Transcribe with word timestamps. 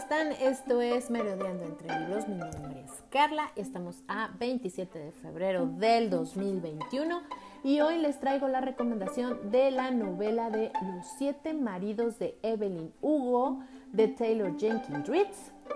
están? 0.00 0.32
Esto 0.32 0.80
es 0.80 1.10
Merodeando 1.10 1.64
entre 1.66 1.98
Libros. 2.00 2.26
Mi 2.26 2.36
nombre 2.36 2.80
es 2.86 2.90
Carla. 3.10 3.52
Estamos 3.54 4.02
a 4.08 4.30
27 4.38 4.98
de 4.98 5.12
febrero 5.12 5.66
del 5.66 6.08
2021 6.08 7.20
y 7.62 7.82
hoy 7.82 7.98
les 7.98 8.18
traigo 8.18 8.48
la 8.48 8.62
recomendación 8.62 9.50
de 9.50 9.70
la 9.70 9.90
novela 9.90 10.48
de 10.48 10.72
Los 10.80 11.06
siete 11.18 11.52
maridos 11.52 12.18
de 12.18 12.38
Evelyn 12.42 12.94
Hugo 13.02 13.60
de 13.92 14.08
Taylor 14.08 14.56
Jenkins 14.58 15.06
Reid. 15.06 15.26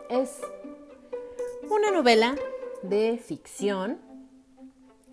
Es 0.09 0.41
una 1.71 1.91
novela 1.91 2.35
de 2.83 3.19
ficción 3.19 3.99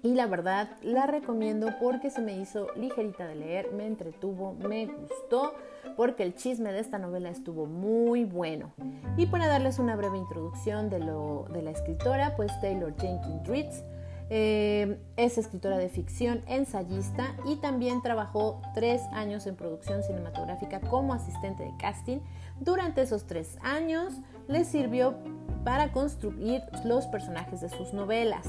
y 0.03 0.13
la 0.15 0.27
verdad 0.27 0.69
la 0.81 1.05
recomiendo 1.05 1.75
porque 1.79 2.09
se 2.09 2.21
me 2.21 2.37
hizo 2.37 2.67
ligerita 2.75 3.27
de 3.27 3.35
leer, 3.35 3.71
me 3.73 3.85
entretuvo, 3.85 4.53
me 4.53 4.87
gustó, 4.87 5.53
porque 5.95 6.23
el 6.23 6.35
chisme 6.35 6.71
de 6.71 6.79
esta 6.79 6.97
novela 6.97 7.29
estuvo 7.29 7.65
muy 7.65 8.25
bueno. 8.25 8.71
Y 9.17 9.27
para 9.27 9.47
darles 9.47 9.79
una 9.79 9.95
breve 9.95 10.17
introducción 10.17 10.89
de, 10.89 10.99
lo, 10.99 11.45
de 11.51 11.61
la 11.61 11.71
escritora, 11.71 12.35
pues 12.35 12.51
Taylor 12.61 12.95
Jenkins 12.99 13.47
Reid 13.47 13.71
eh, 14.33 14.97
es 15.17 15.37
escritora 15.37 15.77
de 15.77 15.89
ficción, 15.89 16.41
ensayista 16.47 17.35
y 17.45 17.57
también 17.57 18.01
trabajó 18.01 18.61
tres 18.73 19.01
años 19.11 19.45
en 19.45 19.57
producción 19.57 20.03
cinematográfica 20.03 20.79
como 20.79 21.13
asistente 21.13 21.63
de 21.63 21.75
casting. 21.77 22.19
Durante 22.61 23.01
esos 23.01 23.27
tres 23.27 23.57
años 23.61 24.13
le 24.47 24.63
sirvió 24.63 25.15
para 25.65 25.91
construir 25.91 26.63
los 26.85 27.07
personajes 27.07 27.59
de 27.59 27.69
sus 27.69 27.93
novelas. 27.93 28.47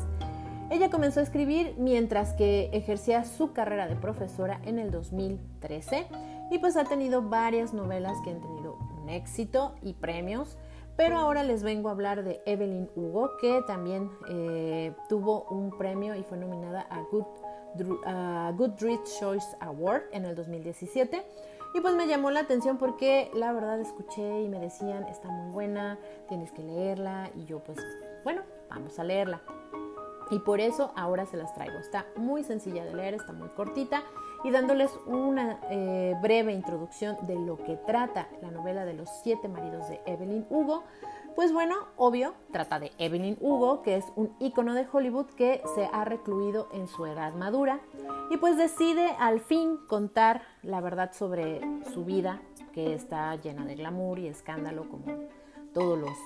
Ella 0.71 0.91
comenzó 0.91 1.21
a 1.21 1.23
escribir 1.23 1.75
mientras 1.79 2.33
que 2.33 2.71
ejercía 2.73 3.25
su 3.25 3.53
carrera 3.53 3.87
de 3.87 3.97
profesora 3.97 4.61
en 4.65 4.79
el 4.79 4.91
2013 4.91 6.07
y 6.51 6.59
pues 6.59 6.77
ha 6.77 6.85
tenido 6.85 7.23
varias 7.23 7.73
novelas 7.73 8.17
que 8.25 8.31
han 8.31 8.41
tenido 8.41 8.79
un 9.03 9.09
éxito 9.09 9.75
y 9.83 9.95
premios. 9.95 10.57
Pero 10.97 11.17
ahora 11.17 11.43
les 11.43 11.63
vengo 11.63 11.89
a 11.89 11.93
hablar 11.93 12.23
de 12.23 12.43
Evelyn 12.45 12.91
Hugo, 12.95 13.31
que 13.41 13.63
también 13.67 14.11
eh, 14.29 14.95
tuvo 15.09 15.45
un 15.45 15.71
premio 15.77 16.15
y 16.15 16.23
fue 16.23 16.37
nominada 16.37 16.87
a, 16.91 17.01
Good, 17.11 17.25
Goodreads 18.57 19.19
Choice 19.19 19.57
Award 19.61 20.03
en 20.13 20.27
el 20.27 20.37
2017. 20.37 21.25
Y 21.75 21.81
pues 21.81 21.95
me 21.95 22.07
llamó 22.07 22.31
la 22.31 22.41
atención 22.41 22.77
porque 22.77 23.31
la 23.35 23.53
verdad 23.53 23.81
escuché 23.81 24.43
y 24.43 24.49
me 24.49 24.61
decían, 24.61 25.05
está 25.05 25.29
muy 25.29 25.51
buena, 25.51 25.99
tienes 26.29 26.53
que 26.53 26.63
leerla. 26.63 27.31
Y 27.35 27.47
yo 27.47 27.61
pues, 27.61 27.79
bueno, 28.25 28.43
vamos 28.69 28.99
a 28.99 29.05
leerla. 29.05 29.41
Y 30.31 30.39
por 30.39 30.61
eso 30.61 30.93
ahora 30.97 31.27
se 31.27 31.37
las 31.37 31.55
traigo. 31.55 31.79
Está 31.79 32.07
muy 32.17 32.45
sencilla 32.45 32.85
de 32.85 32.95
leer, 32.95 33.15
está 33.15 33.33
muy 33.33 33.49
cortita 33.51 34.03
y 34.45 34.51
dándoles 34.51 34.91
una 35.07 35.61
eh, 35.71 36.15
breve 36.23 36.53
introducción 36.53 37.17
de 37.27 37.37
lo 37.37 37.57
que 37.59 37.77
trata 37.77 38.29
la 38.41 38.51
novela 38.51 38.85
de 38.85 38.95
los 38.95 39.09
siete 39.23 39.49
maridos 39.49 39.89
de 39.89 40.01
Evelyn 40.07 40.47
Hugo. 40.51 40.85
Pues 41.35 41.53
bueno, 41.53 41.77
obvio, 41.97 42.35
trata 42.51 42.79
de 42.79 42.93
Evelyn 42.99 43.39
Hugo, 43.41 43.83
que 43.83 43.97
es 43.97 44.05
un 44.17 44.35
ícono 44.39 44.75
de 44.75 44.87
Hollywood 44.91 45.27
que 45.27 45.63
se 45.75 45.89
ha 45.91 46.05
recluido 46.05 46.69
en 46.73 46.89
su 46.89 47.07
edad 47.07 47.33
madura 47.35 47.81
y 48.31 48.37
pues 48.37 48.59
decide 48.59 49.15
al 49.19 49.41
fin 49.41 49.79
contar 49.89 50.43
la 50.63 50.81
verdad 50.81 51.13
sobre 51.13 51.61
su 51.93 52.05
vida, 52.05 52.43
que 52.73 52.95
está 52.95 53.35
llena 53.37 53.65
de 53.65 53.77
glamour 53.77 54.19
y 54.19 54.27
escándalo 54.27 54.89
como 54.89 55.05
todos 55.73 55.99
los 55.99 56.17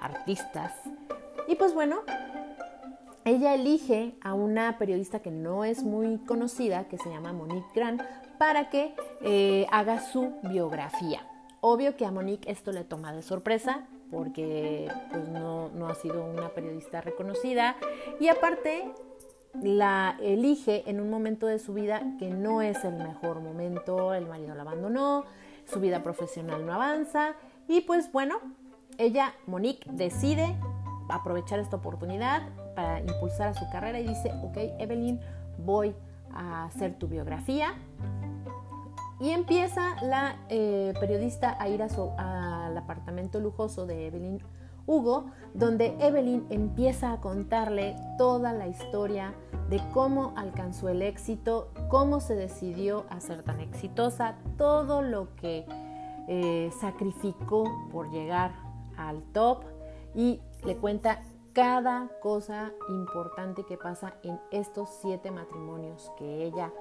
artistas. 0.00 0.72
Y 1.48 1.54
pues 1.54 1.74
bueno, 1.74 2.00
ella 3.26 3.54
elige 3.54 4.14
a 4.22 4.34
una 4.34 4.78
periodista 4.78 5.18
que 5.18 5.32
no 5.32 5.64
es 5.64 5.82
muy 5.82 6.18
conocida, 6.18 6.84
que 6.84 6.96
se 6.96 7.10
llama 7.10 7.32
Monique 7.32 7.66
Grant, 7.74 8.00
para 8.38 8.70
que 8.70 8.94
eh, 9.20 9.66
haga 9.72 10.00
su 10.00 10.32
biografía. 10.44 11.26
Obvio 11.60 11.96
que 11.96 12.06
a 12.06 12.12
Monique 12.12 12.48
esto 12.50 12.70
le 12.70 12.84
toma 12.84 13.12
de 13.12 13.22
sorpresa 13.22 13.88
porque 14.12 14.88
pues, 15.10 15.28
no, 15.28 15.70
no 15.70 15.88
ha 15.88 15.96
sido 15.96 16.24
una 16.24 16.50
periodista 16.50 17.00
reconocida 17.00 17.74
y 18.20 18.28
aparte 18.28 18.84
la 19.60 20.16
elige 20.20 20.88
en 20.88 21.00
un 21.00 21.10
momento 21.10 21.48
de 21.48 21.58
su 21.58 21.74
vida 21.74 22.02
que 22.20 22.28
no 22.28 22.62
es 22.62 22.84
el 22.84 22.94
mejor 22.94 23.40
momento, 23.40 24.14
el 24.14 24.26
marido 24.26 24.54
la 24.54 24.62
abandonó, 24.62 25.24
su 25.64 25.80
vida 25.80 26.04
profesional 26.04 26.64
no 26.64 26.72
avanza 26.72 27.34
y 27.66 27.80
pues 27.80 28.12
bueno, 28.12 28.38
ella, 28.98 29.34
Monique, 29.46 29.90
decide 29.90 30.54
aprovechar 31.08 31.58
esta 31.58 31.76
oportunidad 31.76 32.42
para 32.74 33.00
impulsar 33.00 33.48
a 33.48 33.54
su 33.54 33.68
carrera 33.70 34.00
y 34.00 34.06
dice, 34.06 34.32
ok, 34.42 34.56
Evelyn, 34.78 35.20
voy 35.58 35.94
a 36.32 36.64
hacer 36.64 36.94
tu 36.94 37.08
biografía. 37.08 37.74
Y 39.18 39.30
empieza 39.30 39.96
la 40.02 40.36
eh, 40.50 40.92
periodista 41.00 41.56
a 41.58 41.68
ir 41.68 41.82
a 41.82 41.88
su, 41.88 42.10
al 42.18 42.76
apartamento 42.76 43.40
lujoso 43.40 43.86
de 43.86 44.08
Evelyn 44.08 44.42
Hugo, 44.86 45.26
donde 45.54 45.96
Evelyn 45.98 46.46
empieza 46.50 47.12
a 47.12 47.20
contarle 47.20 47.96
toda 48.18 48.52
la 48.52 48.68
historia 48.68 49.34
de 49.68 49.80
cómo 49.92 50.32
alcanzó 50.36 50.88
el 50.88 51.02
éxito, 51.02 51.70
cómo 51.88 52.20
se 52.20 52.36
decidió 52.36 53.04
a 53.10 53.20
ser 53.20 53.42
tan 53.42 53.60
exitosa, 53.60 54.36
todo 54.56 55.02
lo 55.02 55.34
que 55.36 55.66
eh, 56.28 56.70
sacrificó 56.78 57.64
por 57.90 58.10
llegar 58.10 58.52
al 58.96 59.22
top 59.32 59.64
y 60.14 60.40
le 60.66 60.76
cuenta 60.76 61.22
cada 61.52 62.10
cosa 62.20 62.72
importante 62.88 63.64
que 63.64 63.78
pasa 63.78 64.14
en 64.24 64.38
estos 64.50 64.90
siete 65.00 65.30
matrimonios 65.30 66.12
que 66.18 66.44
ella, 66.44 66.72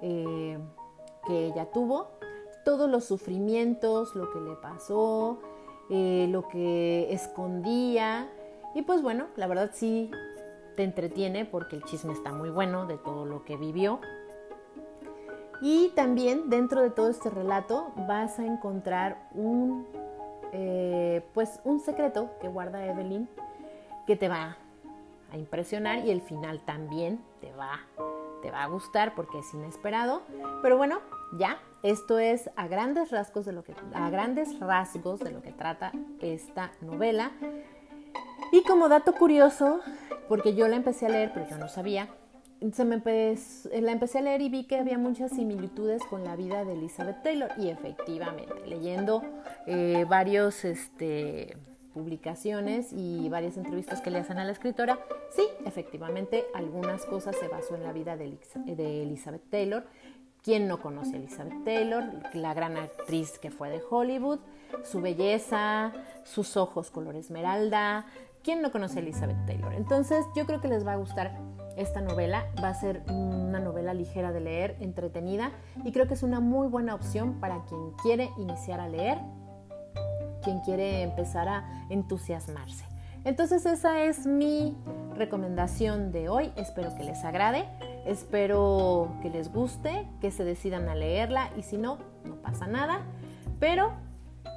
eh, 0.00 0.58
que 1.26 1.46
ella 1.46 1.70
tuvo, 1.70 2.08
todos 2.64 2.90
los 2.90 3.04
sufrimientos, 3.04 4.16
lo 4.16 4.32
que 4.32 4.40
le 4.40 4.56
pasó, 4.56 5.38
eh, 5.90 6.26
lo 6.30 6.48
que 6.48 7.12
escondía. 7.12 8.28
Y 8.74 8.82
pues 8.82 9.02
bueno, 9.02 9.26
la 9.36 9.46
verdad 9.46 9.70
sí 9.74 10.10
te 10.74 10.82
entretiene 10.82 11.44
porque 11.44 11.76
el 11.76 11.84
chisme 11.84 12.14
está 12.14 12.32
muy 12.32 12.48
bueno 12.48 12.86
de 12.86 12.96
todo 12.96 13.26
lo 13.26 13.44
que 13.44 13.56
vivió. 13.56 14.00
Y 15.60 15.90
también 15.90 16.48
dentro 16.48 16.80
de 16.80 16.90
todo 16.90 17.08
este 17.08 17.30
relato 17.30 17.92
vas 18.08 18.38
a 18.38 18.46
encontrar 18.46 19.28
un, 19.34 19.86
eh, 20.54 21.22
pues 21.34 21.60
un 21.64 21.80
secreto 21.80 22.30
que 22.40 22.48
guarda 22.48 22.86
Evelyn 22.86 23.28
que 24.06 24.16
te 24.16 24.28
va 24.28 24.56
a 25.32 25.36
impresionar 25.36 26.04
y 26.06 26.10
el 26.10 26.20
final 26.20 26.60
también 26.64 27.20
te 27.40 27.52
va, 27.52 27.80
te 28.42 28.50
va 28.50 28.62
a 28.62 28.66
gustar 28.68 29.14
porque 29.14 29.38
es 29.38 29.54
inesperado. 29.54 30.22
Pero 30.62 30.76
bueno, 30.76 31.00
ya, 31.38 31.58
esto 31.82 32.18
es 32.18 32.50
a 32.56 32.68
grandes 32.68 33.10
rasgos 33.10 33.44
de 33.44 33.52
lo 33.52 33.64
que, 33.64 33.74
a 33.94 34.10
grandes 34.10 34.58
rasgos 34.60 35.20
de 35.20 35.32
lo 35.32 35.42
que 35.42 35.52
trata 35.52 35.92
esta 36.20 36.72
novela. 36.80 37.32
Y 38.52 38.62
como 38.62 38.88
dato 38.88 39.14
curioso, 39.14 39.80
porque 40.28 40.54
yo 40.54 40.68
la 40.68 40.76
empecé 40.76 41.06
a 41.06 41.08
leer, 41.08 41.32
pero 41.34 41.48
yo 41.48 41.58
no 41.58 41.68
sabía, 41.68 42.08
se 42.72 42.84
me 42.84 42.96
la 42.96 43.92
empecé 43.92 44.18
a 44.18 44.22
leer 44.22 44.40
y 44.40 44.48
vi 44.48 44.64
que 44.64 44.78
había 44.78 44.98
muchas 44.98 45.32
similitudes 45.32 46.02
con 46.04 46.24
la 46.24 46.36
vida 46.36 46.64
de 46.64 46.72
Elizabeth 46.72 47.22
Taylor. 47.22 47.50
Y 47.58 47.68
efectivamente, 47.68 48.54
leyendo 48.66 49.22
eh, 49.66 50.06
varios 50.08 50.64
este, 50.64 51.56
publicaciones 51.92 52.92
y 52.92 53.28
varias 53.28 53.56
entrevistas 53.56 54.00
que 54.00 54.10
le 54.10 54.18
hacen 54.18 54.38
a 54.38 54.44
la 54.44 54.52
escritora, 54.52 54.98
sí, 55.30 55.46
efectivamente, 55.64 56.44
algunas 56.54 57.04
cosas 57.04 57.36
se 57.36 57.48
basó 57.48 57.76
en 57.76 57.82
la 57.82 57.92
vida 57.92 58.16
de, 58.16 58.38
Elizabeth 59.02 59.48
Taylor. 59.50 59.84
¿Quién 60.42 60.68
no 60.68 60.80
conoce 60.80 61.14
a 61.14 61.18
Elizabeth 61.18 61.64
Taylor? 61.64 62.04
La 62.34 62.52
gran 62.52 62.76
actriz 62.76 63.38
que 63.38 63.50
fue 63.50 63.70
de 63.70 63.80
Hollywood, 63.88 64.40
su 64.82 65.00
belleza, 65.00 65.92
sus 66.24 66.56
ojos 66.56 66.90
color 66.90 67.16
esmeralda. 67.16 68.06
¿Quién 68.42 68.60
no 68.60 68.70
conoce 68.70 68.98
a 68.98 69.02
Elizabeth 69.02 69.46
Taylor? 69.46 69.72
Entonces 69.72 70.26
yo 70.36 70.44
creo 70.44 70.60
que 70.60 70.68
les 70.68 70.86
va 70.86 70.92
a 70.92 70.96
gustar 70.96 71.32
esta 71.76 72.00
novela. 72.00 72.46
Va 72.62 72.68
a 72.68 72.74
ser 72.74 73.02
una 73.08 73.60
novela 73.60 73.94
ligera 73.94 74.32
de 74.32 74.40
leer, 74.40 74.76
entretenida 74.80 75.52
y 75.84 75.92
creo 75.92 76.06
que 76.06 76.14
es 76.14 76.22
una 76.22 76.40
muy 76.40 76.68
buena 76.68 76.94
opción 76.94 77.40
para 77.40 77.64
quien 77.64 77.92
quiere 78.02 78.30
iniciar 78.38 78.80
a 78.80 78.88
leer 78.88 79.18
quien 80.44 80.60
quiere 80.60 81.02
empezar 81.02 81.48
a 81.48 81.64
entusiasmarse. 81.88 82.84
Entonces 83.24 83.64
esa 83.64 84.02
es 84.02 84.26
mi 84.26 84.76
recomendación 85.16 86.12
de 86.12 86.28
hoy. 86.28 86.52
Espero 86.56 86.94
que 86.94 87.04
les 87.04 87.24
agrade, 87.24 87.64
espero 88.04 89.08
que 89.22 89.30
les 89.30 89.50
guste, 89.50 90.06
que 90.20 90.30
se 90.30 90.44
decidan 90.44 90.88
a 90.88 90.94
leerla 90.94 91.50
y 91.56 91.62
si 91.62 91.78
no, 91.78 91.98
no 92.24 92.36
pasa 92.36 92.66
nada. 92.66 93.00
Pero 93.58 93.92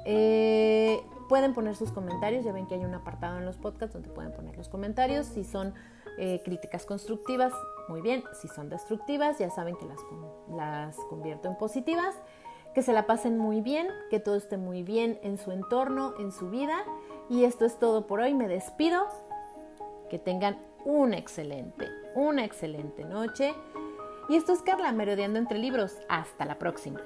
eh, 0.04 1.00
pueden 1.28 1.54
poner 1.54 1.76
sus 1.76 1.92
comentarios, 1.92 2.44
ya 2.44 2.52
ven 2.52 2.66
que 2.66 2.74
hay 2.74 2.84
un 2.84 2.94
apartado 2.94 3.38
en 3.38 3.44
los 3.44 3.56
podcasts 3.56 3.92
donde 3.92 4.08
pueden 4.08 4.32
poner 4.32 4.56
los 4.56 4.68
comentarios. 4.68 5.26
Si 5.26 5.44
son 5.44 5.74
eh, 6.18 6.40
críticas 6.44 6.84
constructivas, 6.86 7.52
muy 7.88 8.00
bien. 8.00 8.24
Si 8.40 8.48
son 8.48 8.68
destructivas, 8.68 9.38
ya 9.38 9.50
saben 9.50 9.76
que 9.76 9.86
las, 9.86 10.00
las 10.48 10.96
convierto 11.08 11.48
en 11.48 11.56
positivas 11.56 12.14
que 12.74 12.82
se 12.82 12.92
la 12.92 13.06
pasen 13.06 13.38
muy 13.38 13.60
bien, 13.60 13.88
que 14.08 14.20
todo 14.20 14.36
esté 14.36 14.56
muy 14.56 14.84
bien 14.84 15.18
en 15.22 15.38
su 15.38 15.50
entorno, 15.50 16.14
en 16.18 16.30
su 16.30 16.48
vida. 16.48 16.76
Y 17.28 17.44
esto 17.44 17.64
es 17.64 17.78
todo 17.78 18.06
por 18.06 18.20
hoy. 18.20 18.34
Me 18.34 18.46
despido. 18.46 19.08
Que 20.08 20.18
tengan 20.18 20.58
una 20.84 21.18
excelente, 21.18 21.88
una 22.14 22.44
excelente 22.44 23.04
noche. 23.04 23.54
Y 24.28 24.36
esto 24.36 24.52
es 24.52 24.62
Carla, 24.62 24.92
merodeando 24.92 25.38
entre 25.38 25.58
libros. 25.58 25.98
Hasta 26.08 26.44
la 26.44 26.58
próxima. 26.58 27.00